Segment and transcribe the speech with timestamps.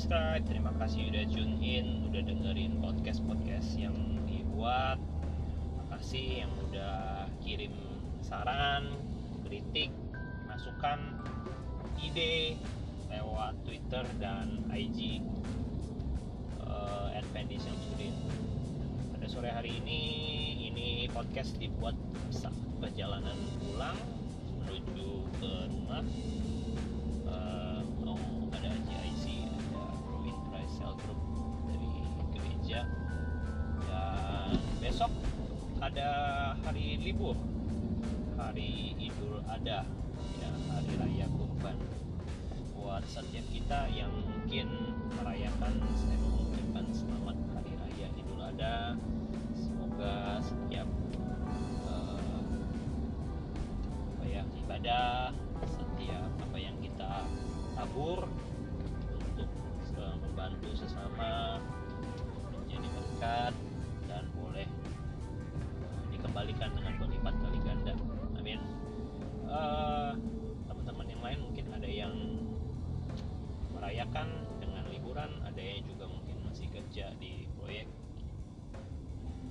[0.00, 3.92] subscribe, terima kasih udah tune in, udah dengerin podcast-podcast yang
[4.24, 4.96] dibuat.
[4.96, 7.76] Terima kasih yang udah kirim
[8.24, 8.96] saran,
[9.44, 9.92] kritik,
[10.48, 11.20] masukan,
[12.00, 12.56] ide
[13.12, 15.20] lewat Twitter dan IG
[16.64, 18.16] uh, Syamsuddin.
[19.12, 20.00] Pada sore hari ini,
[20.64, 21.92] ini podcast dibuat
[22.32, 24.00] saat perjalanan pulang
[24.64, 26.00] menuju ke rumah
[35.90, 37.34] ada hari libur
[38.38, 39.82] hari Idul Adha
[40.38, 41.74] ya hari raya kurban.
[42.78, 44.70] Buat setiap kita yang mungkin
[45.18, 48.94] merayakan saya mengucapkan selamat hari raya Idul Adha
[49.58, 50.86] semoga setiap
[54.70, 55.34] ibadah
[55.66, 57.26] setiap apa yang kita
[57.74, 58.30] tabur
[59.34, 59.50] untuk
[59.98, 61.39] membantu sesama
[74.00, 74.32] merayakan
[74.64, 77.84] dengan liburan ada yang juga mungkin masih kerja di proyek.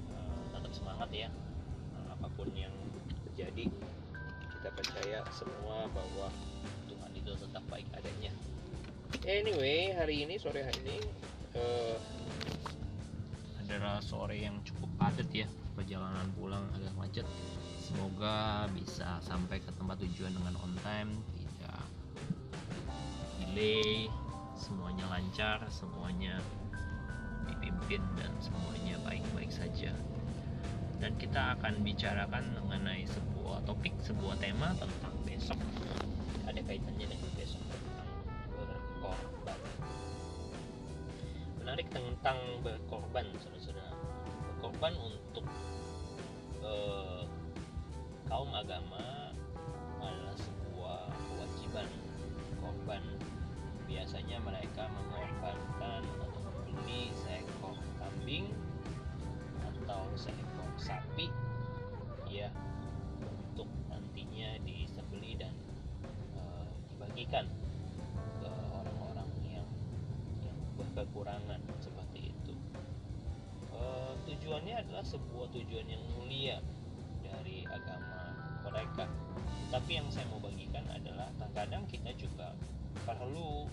[0.09, 1.29] Uh, tetap semangat ya
[1.93, 2.73] uh, apa pun yang
[3.29, 3.69] terjadi
[4.49, 6.33] kita percaya semua bahwa
[6.89, 8.33] Tuhan itu tetap baik adanya.
[9.29, 10.97] Anyway hari ini sore hari ini
[11.53, 12.01] uh,
[13.61, 15.45] adalah sore yang cukup padat ya.
[15.77, 17.27] Perjalanan pulang agak macet.
[17.85, 21.85] Semoga bisa sampai ke tempat tujuan dengan on time tidak
[23.37, 24.09] delay
[24.59, 26.43] semuanya lancar semuanya
[27.47, 29.95] dipimpin dan semuanya baik-baik saja
[30.99, 35.55] dan kita akan bicarakan mengenai sebuah topik, sebuah tema tentang besok.
[36.43, 38.09] Ada kaitannya dengan besok tentang
[38.51, 39.59] berkorban.
[41.63, 43.95] Menarik tentang berkorban, saudara-saudara.
[44.59, 45.47] Berkorban untuk
[46.67, 47.23] eh,
[48.27, 49.31] kaum agama
[50.03, 50.99] adalah sebuah
[51.31, 51.87] kewajiban
[52.59, 53.03] korban.
[54.09, 58.49] Biasanya mereka mengorbankan atau membeli seekor kambing
[59.61, 61.29] atau seekor sapi
[62.25, 62.49] ya
[63.21, 65.53] untuk nantinya disembeli dan
[66.33, 66.41] e,
[66.89, 67.53] dibagikan
[68.41, 69.69] ke orang-orang yang
[70.41, 72.57] yang berkekurangan seperti itu.
[73.69, 73.81] E,
[74.25, 76.57] tujuannya adalah sebuah tujuan yang mulia
[77.21, 78.33] dari agama
[78.73, 79.05] mereka.
[79.69, 82.57] Tapi yang saya mau bagikan adalah terkadang kita juga
[83.05, 83.69] perlu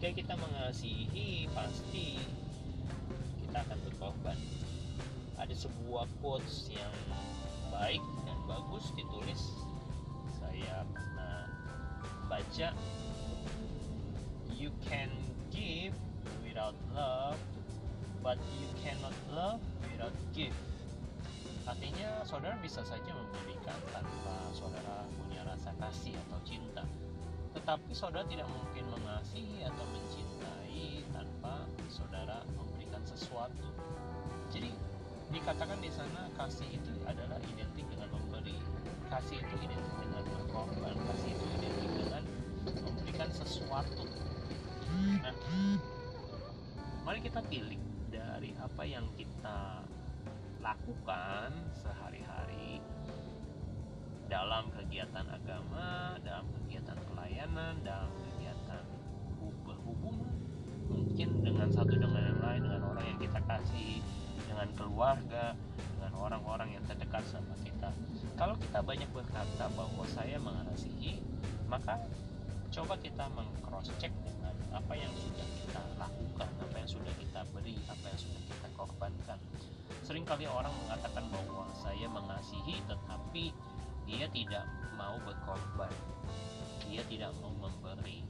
[0.00, 2.16] ketika kita mengasihi pasti
[3.44, 4.38] kita akan berkorban.
[5.36, 6.96] Ada sebuah quotes yang
[7.68, 9.60] baik dan bagus ditulis.
[10.40, 11.52] Saya pernah
[12.32, 12.72] baca
[14.56, 15.12] you can
[15.52, 15.92] give
[16.48, 17.36] without love
[18.24, 20.56] but you cannot love without give.
[21.68, 26.88] Artinya saudara bisa saja memberikan tanpa saudara punya rasa kasih atau cinta.
[27.52, 28.48] Tetapi saudara tidak
[28.90, 33.66] mengasihi atau mencintai tanpa saudara memberikan sesuatu.
[34.50, 34.74] Jadi
[35.30, 38.58] dikatakan di sana kasih itu adalah identik dengan memberi.
[39.06, 40.94] Kasih itu identik dengan berkorban.
[41.14, 42.22] Kasih itu identik dengan
[42.66, 44.04] memberikan sesuatu.
[45.00, 45.34] Nah,
[47.06, 47.78] mari kita pilih
[48.10, 49.86] dari apa yang kita
[50.60, 52.82] lakukan sehari-hari
[54.30, 58.12] dalam kegiatan agama, dalam kegiatan pelayanan, dalam
[61.20, 64.00] mungkin dengan satu dengan yang lain, dengan orang yang kita kasih,
[64.48, 67.92] dengan keluarga, dengan orang-orang yang terdekat sama kita.
[68.40, 71.20] Kalau kita banyak berkata bahwa saya mengasihi,
[71.68, 72.00] maka
[72.72, 77.76] coba kita meng-cross check dengan apa yang sudah kita lakukan, apa yang sudah kita beri,
[77.84, 79.38] apa yang sudah kita korbankan.
[80.08, 83.52] Seringkali orang mengatakan bahwa saya mengasihi tetapi
[84.08, 84.64] dia tidak
[84.96, 85.92] mau berkorban
[86.90, 88.26] dia tidak mau memberi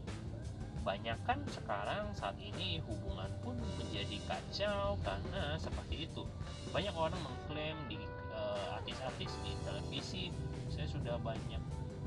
[0.81, 6.25] Banyakkan sekarang saat ini hubungan pun menjadi kacau karena seperti itu.
[6.73, 8.00] Banyak orang mengklaim di
[8.32, 10.32] uh, artis-artis di televisi
[10.73, 11.61] saya sudah banyak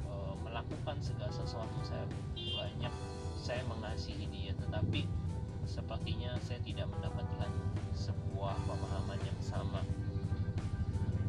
[0.10, 2.02] uh, melakukan segala sesuatu saya
[2.34, 2.94] banyak
[3.38, 4.58] saya mengasihi dia.
[4.58, 5.06] Tetapi
[5.70, 7.52] sepertinya saya tidak mendapatkan
[7.94, 9.86] sebuah pemahaman yang sama.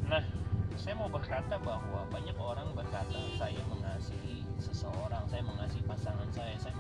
[0.08, 0.25] Nah
[0.75, 6.74] saya mau berkata bahwa banyak orang berkata saya mengasihi seseorang, saya mengasihi pasangan saya, saya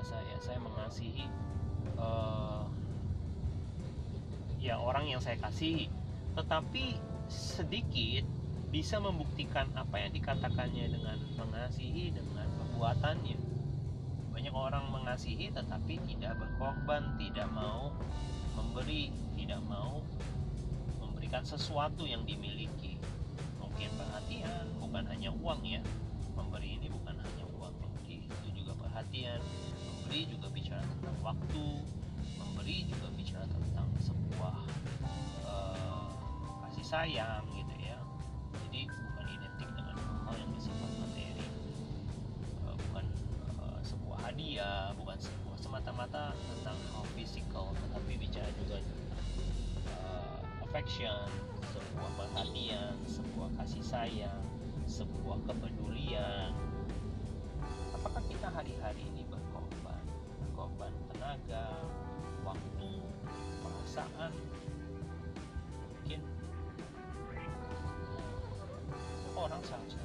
[0.00, 1.26] keluarga saya, saya mengasihi
[2.00, 2.64] uh,
[4.56, 5.92] ya orang yang saya kasihi.
[6.36, 6.96] Tetapi
[7.28, 8.24] sedikit
[8.72, 13.38] bisa membuktikan apa yang dikatakannya dengan mengasihi dengan perbuatannya.
[14.32, 17.92] Banyak orang mengasihi tetapi tidak berkorban tidak mau
[18.56, 20.00] memberi tidak mau
[20.96, 22.96] memberikan sesuatu yang dimiliki.
[23.60, 25.84] Mungkin perhatian bukan hanya uang ya.
[26.32, 29.44] Memberi ini bukan hanya uang memberi itu juga perhatian
[30.70, 31.64] bicara tentang waktu
[32.38, 34.54] memberi juga bicara tentang sebuah
[35.42, 36.06] uh,
[36.62, 37.98] kasih sayang gitu ya.
[38.54, 41.42] Jadi bukan identik dengan hal yang bersifat materi.
[42.62, 43.02] Uh, bukan
[43.58, 48.78] uh, sebuah hadiah bukan sebuah semata-mata tentang hal fisikal tetapi bicara juga
[49.90, 50.38] uh,
[50.70, 51.26] affection
[51.66, 54.38] sebuah perhatian sebuah kasih sayang
[54.86, 56.54] sebuah kepedulian
[64.00, 64.32] perasaan
[65.92, 66.20] mungkin
[69.36, 69.99] orang seharusnya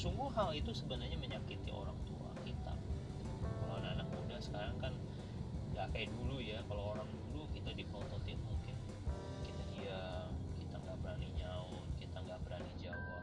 [0.00, 2.72] sungguh hal itu sebenarnya menyakiti orang tua kita.
[3.44, 4.96] Kalau anak-anak muda sekarang kan
[5.76, 6.64] nggak kayak dulu ya.
[6.64, 8.80] Kalau orang dulu kita diprototin mungkin.
[9.44, 13.22] Kita diam kita nggak berani nyaut kita nggak berani jawab.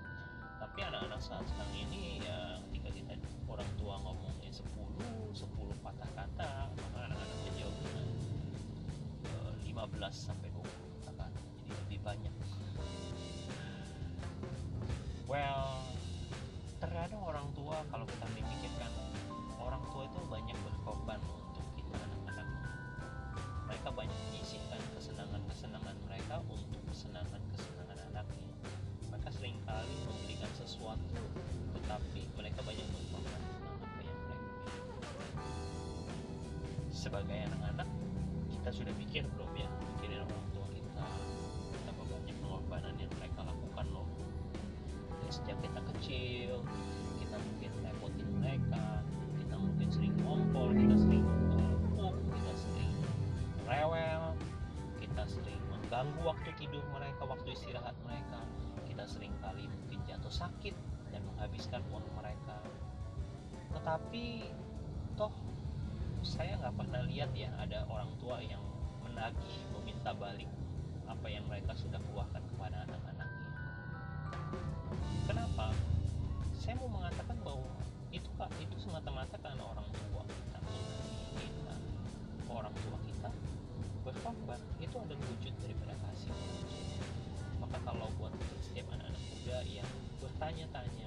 [0.61, 3.13] Tapi anak-anak saat sekarang ini ya ketika kita
[3.49, 4.69] orang tua ngomongnya 10
[5.33, 8.05] 10 patah kata maka anak-anak menjawab dengan
[9.33, 10.61] eh, 15 sampai 20
[11.09, 11.41] kata kata.
[11.57, 12.33] Jadi lebih banyak.
[15.25, 15.66] Well
[37.27, 37.89] sebagai anak-anak
[38.47, 41.07] kita sudah mikir belum ya mikirin orang tua kita
[41.75, 44.07] betapa banyak pengorbanan yang mereka lakukan loh.
[45.19, 46.63] Dari sejak kita kecil
[47.19, 49.03] kita mungkin repotin mereka
[49.43, 52.95] kita mungkin sering ngompol kita sering empuk kita sering
[53.67, 54.23] rewel
[55.03, 58.39] kita sering mengganggu waktu tidur mereka waktu istirahat mereka
[58.87, 60.75] kita sering kali mungkin jatuh sakit
[61.11, 62.55] dan menghabiskan uang mereka.
[63.75, 64.47] Tetapi
[66.25, 68.61] saya nggak pernah lihat ya ada orang tua yang
[69.05, 70.49] menagih meminta balik
[71.07, 73.47] apa yang mereka sudah keluarkan kepada anak-anaknya.
[75.23, 75.71] Kenapa?
[76.59, 77.71] Saya mau mengatakan bahwa
[78.11, 80.59] itu itu semata-mata karena orang tua kita.
[81.39, 81.75] Kita
[82.51, 83.29] orang tua kita
[84.03, 86.35] berkorban itu adalah wujud daripada kasih.
[87.63, 91.06] Maka kalau buat setiap anak-anak muda yang bertanya-tanya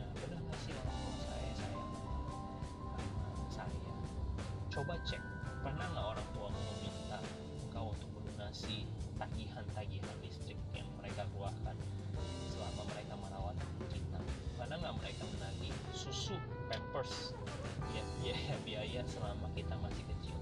[18.90, 20.34] biaya selama kita masih kecil.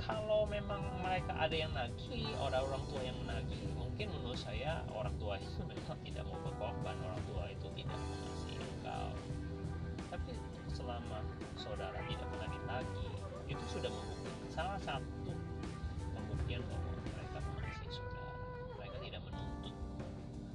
[0.00, 5.12] Kalau memang mereka ada yang nagih orang orang tua yang menagih mungkin menurut saya orang
[5.20, 9.12] tua itu memang tidak mau berkorban orang tua itu tidak mengasihi engkau.
[10.08, 10.32] Tapi
[10.72, 11.20] selama
[11.60, 13.12] saudara tidak pernah ditagih
[13.52, 15.36] itu sudah membuktikan salah satu
[16.16, 18.32] pembuktian bahwa mereka mengasihi saudara.
[18.80, 19.76] Mereka tidak menuntut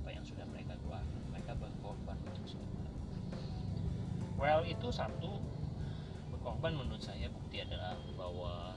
[0.01, 2.89] apa yang sudah mereka keluarkan mereka berkorban untuk saudara.
[4.33, 5.22] Well itu satu
[6.63, 8.72] berkorban menurut saya bukti adalah bahwa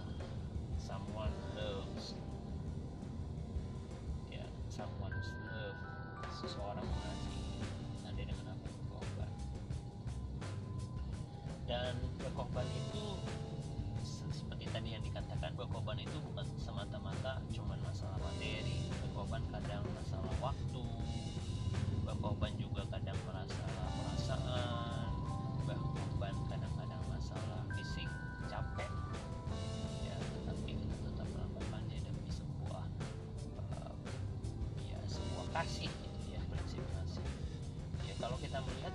[35.56, 37.24] kasih gitu ya kasih
[38.04, 38.92] ya kalau kita melihat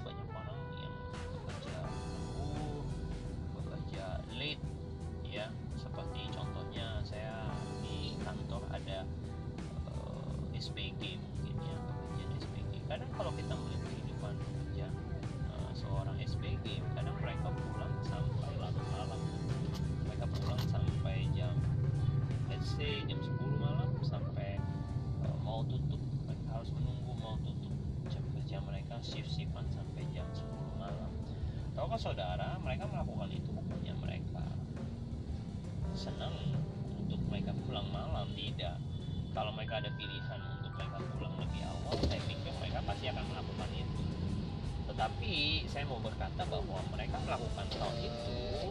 [45.02, 48.70] tetapi saya mau berkata bahwa mereka melakukan hal itu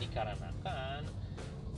[0.00, 1.04] dikarenakan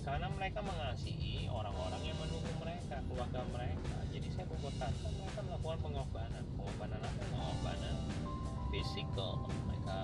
[0.06, 3.98] karena mereka mengasihi orang-orang yang menunggu mereka keluarga mereka.
[4.14, 7.22] Jadi saya mau berkata mereka melakukan pengorbanan pengorbanan apa?
[7.26, 7.96] Pengorbanan
[8.70, 9.50] fisikal.
[9.66, 9.98] Mereka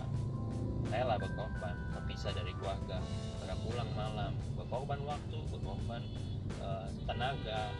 [0.90, 2.98] rela berkorban terpisah dari keluarga.
[3.46, 6.02] Mereka pulang malam berkorban waktu berkorban
[6.58, 7.70] uh, tenaga.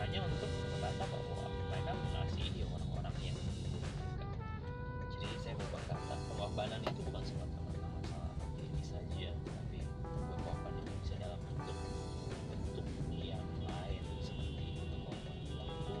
[0.00, 2.59] Hanya untuk berkata bahwa mereka mengasihi
[6.50, 11.78] pengorbanan itu bukan semata-mata masalah ini saja tapi berkorban itu bisa dalam bentuk
[12.50, 12.86] bentuk
[13.22, 15.94] yang lain seperti berkorban waktu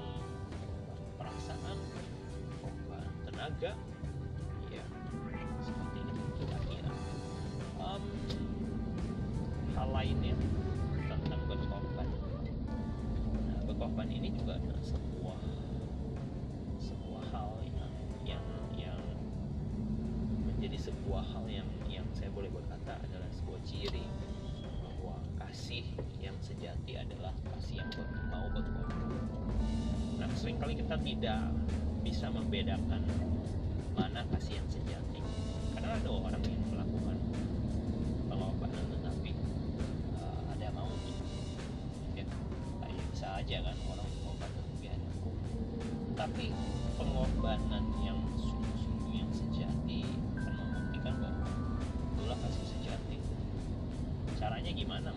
[1.22, 1.78] perasaan
[2.58, 3.72] korban tenaga
[4.74, 4.84] ya
[5.62, 6.92] seperti itu kira-kira
[7.78, 8.02] um,
[9.78, 10.34] hal lainnya
[11.06, 12.06] tentang berkorban.
[13.38, 14.82] Nah, berkorban ini juga adalah
[21.10, 24.06] sebuah hal yang yang saya boleh berkata adalah sebuah ciri
[24.78, 25.82] bahwa kasih
[26.22, 27.90] yang sejati adalah kasih yang
[28.30, 29.18] mau berkorban
[30.22, 31.50] nah sering kali kita tidak
[32.06, 33.02] bisa membedakan
[33.98, 35.18] mana kasih yang sejati.
[35.74, 37.18] Karena ada orang yang melakukan
[38.30, 39.34] pengorbanan tetapi
[40.14, 40.94] uh, ada mau
[42.14, 42.22] ya.
[43.10, 43.76] Bisa aja kan
[54.60, 55.08] caranya gimana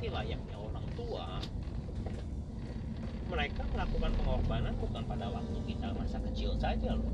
[0.00, 1.28] seperti layaknya orang tua,
[3.28, 7.12] mereka melakukan pengorbanan bukan pada waktu kita masa kecil saja loh.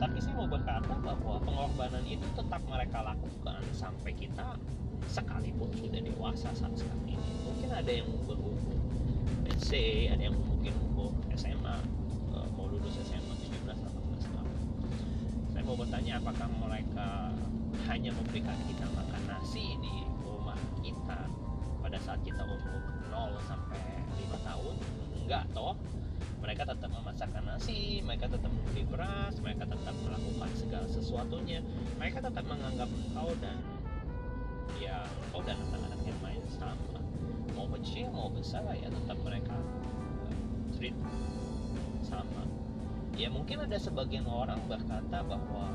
[0.00, 4.56] Tapi saya mau berkata bahwa pengorbanan itu tetap mereka lakukan sampai kita
[5.12, 7.28] sekalipun sudah dewasa saat sekarang ini.
[7.44, 8.56] Mungkin ada yang berumur,
[9.60, 11.76] say ada yang mungkin umur SMA,
[12.32, 13.76] eh, mau lulus SMA 17-18
[14.24, 14.48] tahun.
[15.52, 17.28] Saya mau bertanya apakah mereka
[17.92, 19.11] hanya memberikan kita makan
[27.62, 31.62] nasi mereka tetap membeli beras mereka tetap melakukan segala sesuatunya
[31.94, 33.54] mereka tetap menganggap engkau dan
[34.82, 36.98] ya engkau dan anak-anak yang lain sama.
[37.54, 40.34] Mau kecil mau besar ya tetap mereka uh,
[40.74, 40.90] treat
[42.02, 42.42] sama.
[43.14, 45.70] Ya mungkin ada sebagian orang berkata bahwa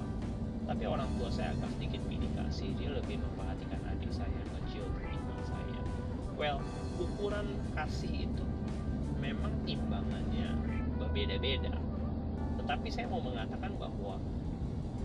[0.68, 4.84] tapi orang tua saya agak sedikit pilih kasih dia lebih memperhatikan adik saya yang kecil
[5.00, 5.80] ketimbang saya.
[6.36, 6.60] Well
[7.00, 7.48] ukuran
[7.80, 8.44] kasih itu
[9.24, 10.68] memang timbangannya
[11.18, 11.74] berbeda-beda
[12.62, 14.22] tetapi saya mau mengatakan bahwa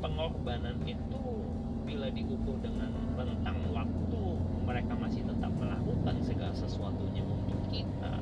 [0.05, 1.25] pengorbanan itu
[1.89, 4.21] bila diukur dengan rentang waktu
[4.61, 8.21] mereka masih tetap melakukan segala sesuatunya untuk kita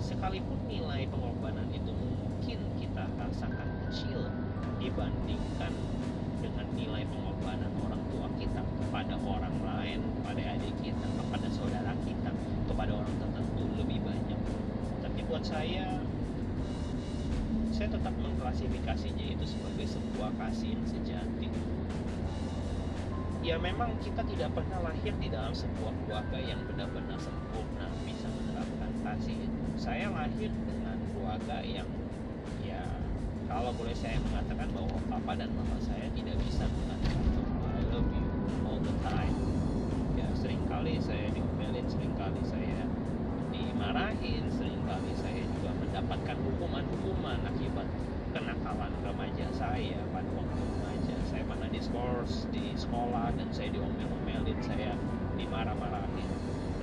[0.00, 4.32] sekalipun nilai pengorbanan itu mungkin kita rasakan kecil
[4.80, 5.76] dibandingkan
[6.40, 12.32] dengan nilai pengorbanan orang tua kita kepada orang lain, kepada adik kita, kepada saudara kita,
[12.64, 14.40] kepada orang tertentu lebih banyak.
[15.04, 16.00] Tapi buat saya
[17.80, 21.48] saya tetap mengklasifikasinya itu sebagai sebuah yang sejati.
[23.40, 28.92] Ya memang kita tidak pernah lahir di dalam sebuah keluarga yang benar-benar sempurna bisa menerapkan
[29.00, 29.60] kasih itu.
[29.80, 31.88] Saya lahir dengan keluarga yang
[32.60, 32.84] ya
[33.48, 37.32] kalau boleh saya mengatakan bahwa papa dan mama saya tidak bisa mengatakan
[37.64, 38.28] I love you
[38.68, 39.36] all the time.
[40.20, 42.84] Ya sering kali saya diomelin sering kali saya
[43.48, 47.40] dimarahin sering kali saya juga mendapatkan hukuman-hukuman
[48.30, 51.16] kenakalan remaja saya pada waktu remaja.
[51.26, 54.94] Saya pernah diskors di sekolah dan saya diomel-omelin saya
[55.34, 56.30] dimarah-marahin.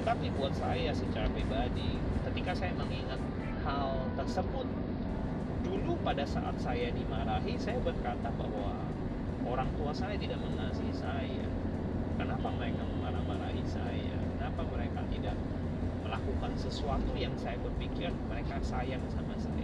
[0.04, 3.20] Tetapi buat saya secara pribadi ketika saya mengingat
[3.64, 4.68] hal tersebut
[5.64, 8.76] dulu pada saat saya dimarahi saya berkata bahwa
[9.48, 11.48] orang tua saya tidak mengasihi saya.
[12.20, 14.16] Kenapa mereka memarah-marahi saya?
[14.36, 15.38] Kenapa mereka tidak
[16.04, 19.57] melakukan sesuatu yang saya berpikir mereka sayang sama saya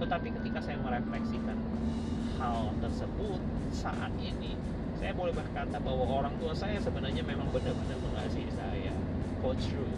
[0.00, 1.58] tetapi ketika saya merefleksikan
[2.40, 4.56] hal tersebut saat ini
[4.96, 8.92] saya boleh berkata bahwa orang tua saya sebenarnya memang benar-benar mengasihi saya.
[9.40, 9.88] For true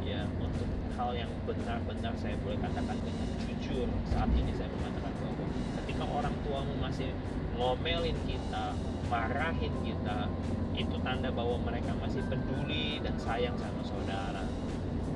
[0.00, 0.64] ya untuk
[0.96, 5.44] hal yang benar-benar saya boleh katakan dengan jujur saat ini saya mengatakan bahwa
[5.82, 7.12] ketika orang tuamu masih
[7.60, 8.72] ngomelin kita
[9.12, 10.30] marahin kita
[10.76, 14.44] itu tanda bahwa mereka masih peduli dan sayang sama saudara.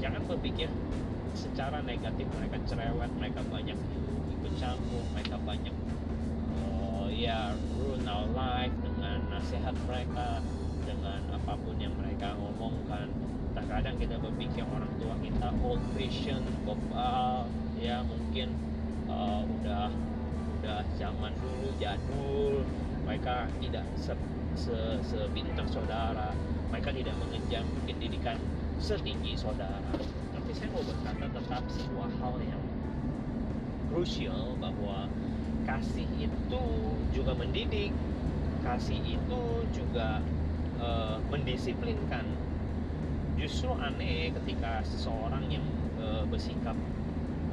[0.01, 0.69] Jangan berpikir
[1.33, 3.77] secara negatif mereka cerewet mereka banyak
[4.61, 5.75] campur mereka banyak
[6.61, 10.45] uh, ya ruin our life dengan nasihat mereka
[10.85, 13.09] dengan apa pun yang mereka ngomongkan
[13.57, 17.49] terkadang kita berpikir orang tua kita old fashion bebal
[17.81, 18.53] ya mungkin
[19.09, 19.89] uh, udah
[20.61, 22.61] udah zaman dulu jadul.
[23.09, 24.13] Mereka tidak se,
[24.55, 24.77] se,
[25.09, 26.37] sebintang saudara.
[26.69, 28.37] Mereka tidak mengejar pendidikan
[28.77, 29.97] setinggi saudara.
[30.37, 32.60] Tapi saya mau berkata tetap sebuah hal yang
[33.91, 35.11] krusial bahwa
[35.67, 36.63] kasih itu
[37.11, 37.91] juga mendidik
[38.63, 39.43] kasih itu
[39.75, 40.23] juga
[40.79, 42.25] uh, mendisiplinkan.
[43.41, 45.65] Justru aneh ketika seseorang yang
[45.99, 46.77] uh, bersikap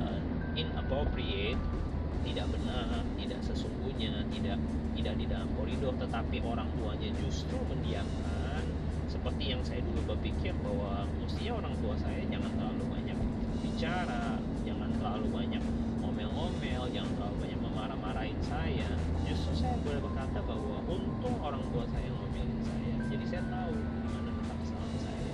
[0.04, 0.22] uh,
[0.54, 1.60] inappropriate
[2.28, 4.60] tidak benar tidak sesungguhnya tidak
[5.00, 8.64] tidak di dalam koridor tetapi orang tuanya justru mendiamkan
[9.08, 13.18] seperti yang saya dulu berpikir bahwa mestinya orang tua saya jangan terlalu banyak
[13.64, 14.36] bicara
[14.68, 15.64] jangan terlalu banyak
[16.38, 18.90] ngomel-ngomel jangan terlalu banyak memarah-marahin saya.
[19.26, 22.94] Justru saya boleh berkata bahwa untung orang tua saya ngomelin saya.
[23.10, 25.34] Jadi saya tahu di mana letak kesalahan saya.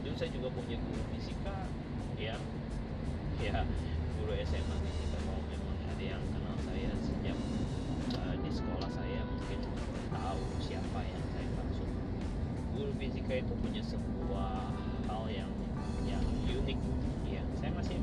[0.00, 1.56] Dulu saya juga punya guru fisika
[2.16, 2.40] ya.
[3.36, 3.68] Ya
[4.16, 5.18] guru SMA fisika.
[5.20, 7.36] Kalau memang ada yang kenal saya sejak
[8.16, 9.60] uh, di sekolah saya mungkin
[10.08, 11.88] tahu siapa yang saya maksud.
[12.80, 14.72] Guru fisika itu punya sebuah
[15.04, 15.52] hal yang
[16.08, 16.80] yang unik
[17.28, 17.44] ya.
[17.60, 18.00] Saya masih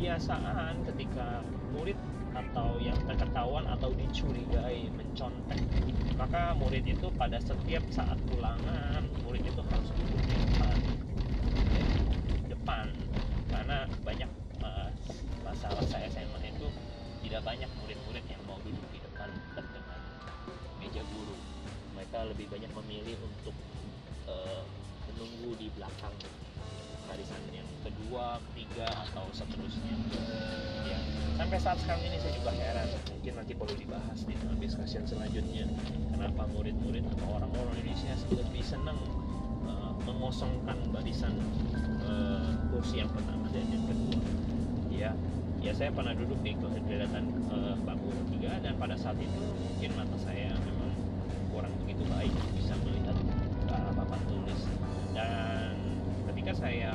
[0.00, 1.44] kebiasaan ketika
[1.76, 1.92] murid
[2.32, 5.60] atau yang terketahuan atau dicurigai mencontek.
[6.16, 10.76] Maka murid itu pada setiap saat ulangan murid itu harus duduk di depan
[11.52, 11.84] ya,
[12.48, 12.86] depan.
[13.52, 14.30] Karena banyak
[14.64, 14.88] uh,
[15.44, 16.72] masalah saya SMA itu
[17.28, 20.00] tidak banyak murid-murid yang mau duduk di depan dengan
[20.80, 21.36] meja guru.
[21.92, 23.56] Mereka lebih banyak memilih untuk
[24.32, 24.64] uh,
[25.12, 26.16] menunggu di belakang
[28.10, 29.94] kedua, ketiga atau seterusnya.
[30.82, 30.98] Ya,
[31.38, 32.90] sampai saat sekarang ini saya juga heran.
[33.06, 35.70] Mungkin nanti perlu dibahas di dalam discussion selanjutnya.
[36.10, 38.98] Kenapa murid-murid atau orang-orang Indonesia lebih senang
[39.62, 41.38] uh, mengosongkan barisan
[42.02, 44.18] uh, kursi yang pertama dan yang kedua.
[44.90, 45.10] Ya,
[45.62, 46.58] ya saya pernah duduk di
[46.90, 50.90] deretan uh, bangku ketiga dan pada saat itu mungkin mata saya memang
[51.54, 53.14] kurang begitu baik bisa melihat
[53.70, 54.60] ke arah papan tulis
[55.14, 55.78] dan
[56.26, 56.94] ketika saya ya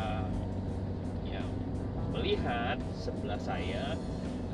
[2.15, 3.91] melihat sebelah saya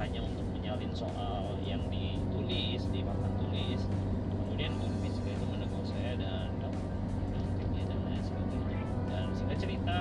[0.02, 3.82] hanya untuk menyalin soal yang ditulis di papan tulis.
[4.34, 8.82] Kemudian guru fisika itu menegur saya dan nyonteknya dan lain sebagainya.
[9.13, 9.97] Dan singkat cerita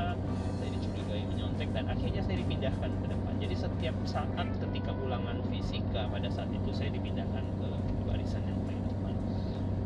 [0.57, 3.33] saya dicurigai menyontek dan akhirnya saya dipindahkan ke depan.
[3.45, 7.69] Jadi setiap saat ketika ulangan fisika pada saat itu saya dipindahkan ke
[8.09, 9.15] barisan yang paling depan.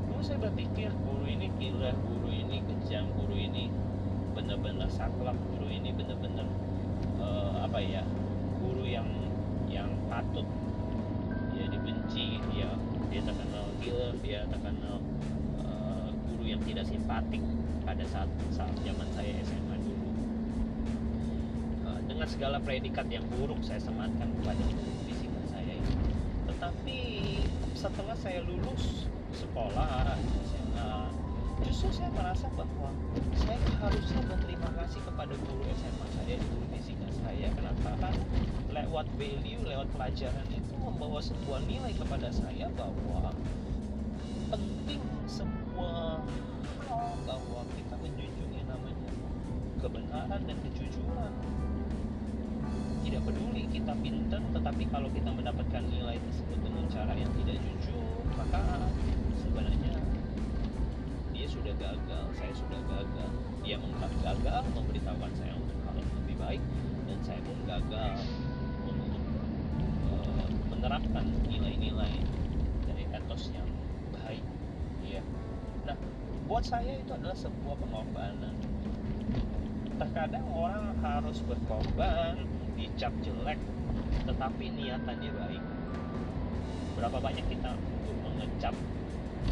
[0.07, 3.67] Dulu saya berpikir guru ini gila guru ini kejam guru ini
[4.35, 6.47] benar-benar saklek guru ini benar-benar
[7.21, 8.03] uh, apa ya
[8.61, 9.09] guru yang
[9.69, 10.47] yang patut
[11.55, 12.71] ya dibenci ya
[13.09, 14.99] dia terkenal gila dia terkenal
[15.61, 17.43] uh, guru yang tidak simpatik
[17.85, 20.09] pada saat saat zaman saya SMA dulu.
[21.85, 25.95] Uh, dengan segala predikat yang buruk saya sematkan kepada guru fisika saya itu.
[26.49, 27.01] Tetapi
[27.77, 30.17] setelah saya lulus sekolah
[30.49, 30.93] SMA
[31.67, 32.91] justru saya merasa bahwa
[33.35, 36.94] saya harusnya berterima kasih kepada guru SMA saya guru fisika
[37.45, 38.17] saya kenapa kan
[38.73, 43.37] lewat value lewat pelajaran itu membawa sebuah nilai kepada saya bahwa
[44.49, 46.25] penting hal
[47.29, 49.13] bahwa kita menjunjung yang namanya
[49.77, 51.33] kebenaran dan kejujuran.
[53.05, 58.25] Tidak peduli kita pintar tetapi kalau kita mendapatkan nilai tersebut dengan cara yang tidak jujur
[58.41, 58.89] maka
[59.45, 60.01] sebenarnya
[61.37, 63.31] dia sudah gagal saya sudah gagal.
[63.69, 63.77] Dia
[64.25, 66.65] gagal memberitahukan saya untuk hal yang lebih baik
[67.05, 68.17] dan saya pun gagal
[68.89, 69.21] untuk
[70.09, 72.15] uh, menerapkan nilai-nilai
[72.89, 73.69] dari etos yang
[74.13, 74.45] baik.
[75.05, 75.21] Ya
[75.85, 75.97] nah
[76.49, 78.57] buat saya itu adalah sebuah pengorbanan.
[79.95, 82.41] Terkadang orang harus berkorban
[82.75, 83.61] dicap jelek
[84.25, 85.65] tetapi niatannya baik.
[86.97, 87.77] Berapa banyak kita
[88.25, 88.75] mengecap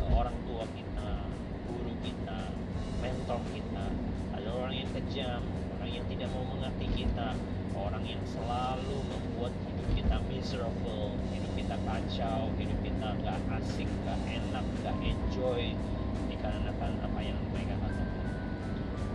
[0.00, 1.10] uh, orang tua kita
[1.68, 2.40] guru kita
[3.02, 3.86] mentor kita
[4.32, 5.42] ada orang yang kejam
[5.92, 7.36] yang tidak mau mengerti kita
[7.76, 14.20] orang yang selalu membuat hidup kita miserable hidup kita kacau hidup kita nggak asik nggak
[14.28, 15.62] enak nggak enjoy
[16.32, 18.02] dikarenakan apa yang mereka katakan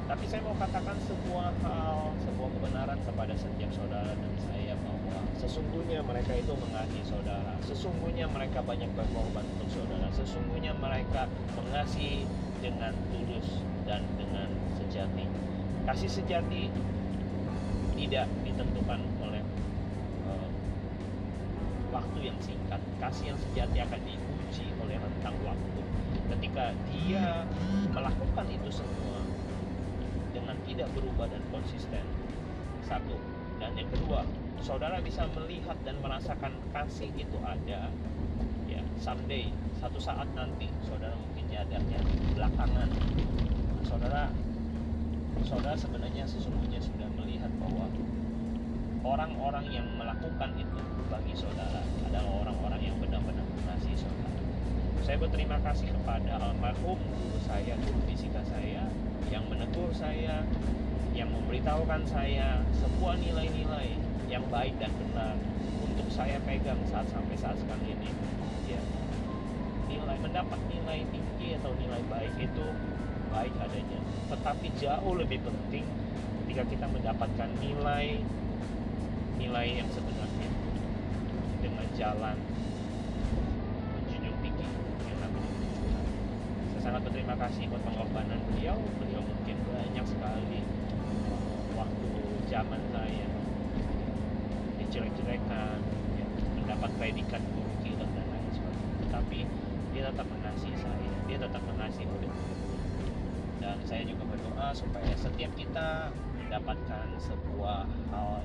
[0.07, 5.99] tapi saya mau katakan sebuah hal, sebuah kebenaran kepada setiap saudara dan saya bahwa sesungguhnya
[5.99, 7.59] mereka itu mengasihi saudara.
[7.67, 10.07] Sesungguhnya mereka banyak berkorban untuk saudara.
[10.15, 11.27] Sesungguhnya mereka
[11.59, 12.23] mengasihi
[12.63, 14.47] dengan tulus dan dengan
[14.79, 15.27] sejati.
[15.87, 16.67] Kasih sejati
[17.95, 19.39] tidak ditentukan oleh
[20.27, 20.49] uh,
[21.95, 22.83] waktu yang singkat.
[22.99, 25.81] Kasih yang sejati akan diuji oleh rentang waktu.
[26.27, 27.47] Ketika dia
[27.95, 29.23] melakukan itu semua,
[30.35, 32.03] dengan tidak berubah dan konsisten.
[32.85, 33.15] Satu.
[33.57, 34.21] Dan yang kedua,
[34.61, 37.89] saudara bisa melihat dan merasakan kasih itu ada.
[38.69, 39.49] Ya, someday,
[39.81, 41.99] satu saat nanti, saudara mungkin nyadarnya
[42.37, 42.89] belakangan.
[43.87, 44.29] Saudara,
[45.45, 47.85] saudara sebenarnya sesungguhnya sudah melihat bahwa
[49.05, 54.41] orang-orang yang melakukan itu bagi saudara adalah orang-orang yang benar-benar mengasihi saudara.
[55.05, 58.89] Saya berterima kasih kepada almarhum guru saya, guru fisika saya,
[59.31, 60.43] yang menegur saya,
[61.15, 63.95] yang memberitahukan saya sebuah nilai-nilai
[64.27, 65.39] yang baik dan benar
[65.79, 68.11] untuk saya pegang saat sampai saat sekarang ini.
[68.67, 68.81] Ya,
[69.87, 72.67] nilai mendapat nilai tinggi atau nilai baik itu
[73.29, 73.99] baik adanya,
[74.31, 75.85] tetapi jauh lebih penting
[76.45, 78.23] ketika kita mendapatkan nilai
[79.37, 80.49] nilai yang sebenarnya
[81.61, 82.37] dengan jalan
[83.93, 84.67] menjunjung tinggi
[85.05, 86.05] yang namanya kejujuran.
[86.73, 88.77] Saya sangat berterima kasih buat pengorbanan beliau.
[88.97, 90.59] Beliau mungkin banyak sekali
[91.77, 92.09] waktu
[92.49, 93.27] zaman saya
[94.81, 95.77] dijelek-jelekan,
[96.17, 96.25] ya,
[96.57, 97.43] mendapat predikat
[97.83, 98.95] killer dan lain sebagainya.
[99.05, 99.39] Tetapi
[99.93, 102.31] dia tetap mengasihi saya, dia tetap mengasihi murid
[103.85, 106.09] saya juga berdoa supaya setiap kita
[106.39, 108.41] mendapatkan sebuah hal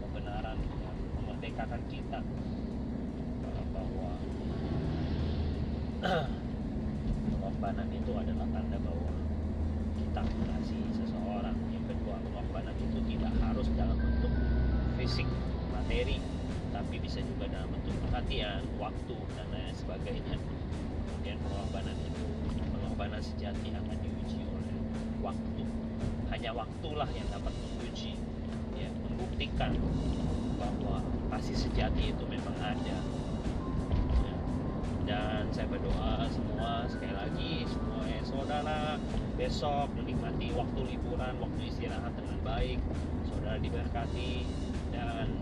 [0.00, 2.20] kebenaran yang memerdekakan kita.
[3.70, 4.10] Bahwa
[7.30, 9.12] pengorbanan itu adalah tanda bahwa
[10.00, 11.56] kita mengasihi seseorang.
[11.70, 14.32] Yang kedua pengorbanan itu tidak harus dalam bentuk
[14.98, 15.28] fisik
[15.70, 16.18] materi
[16.68, 20.36] tapi bisa juga dalam bentuk perhatian waktu dan lain sebagainya.
[20.38, 22.24] Kemudian pengorbanan itu
[22.72, 24.17] pengorbanan sejati akan oleh
[25.28, 25.62] waktu.
[26.32, 28.16] Hanya waktulah yang dapat menguji
[28.76, 29.76] ya membuktikan
[30.56, 31.04] bahwa
[31.36, 32.98] kasih sejati itu memang ada.
[34.18, 34.34] Ya.
[35.08, 39.00] dan saya berdoa semua sekali lagi semua ya, saudara
[39.40, 42.80] besok menikmati waktu liburan waktu istirahat dengan baik.
[43.24, 44.44] Saudara diberkati
[44.92, 45.32] dan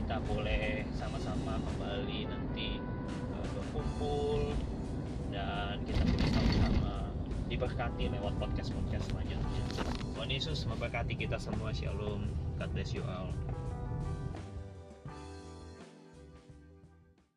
[0.00, 2.80] kita boleh sama-sama kembali nanti
[3.36, 4.56] eh, berkumpul
[5.30, 6.19] dan kita
[7.60, 9.62] diberkati lewat podcast-podcast selanjutnya.
[10.16, 11.76] Tuhan Yesus memberkati kita semua.
[11.76, 12.24] Shalom.
[12.56, 13.36] God bless you all.